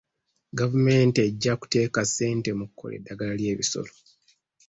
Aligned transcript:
Gavumenti 0.59 1.17
ejja 1.27 1.53
kuteeka 1.61 2.01
ssente 2.07 2.49
mu 2.59 2.65
kukola 2.69 2.93
eddagala 2.97 3.33
ly'ebisolo. 3.39 3.91